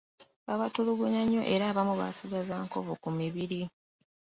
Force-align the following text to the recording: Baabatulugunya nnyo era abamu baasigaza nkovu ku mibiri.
Baabatulugunya 0.45 1.21
nnyo 1.23 1.41
era 1.53 1.63
abamu 1.71 1.93
baasigaza 1.99 2.53
nkovu 2.65 2.93
ku 3.01 3.09
mibiri. 3.17 3.61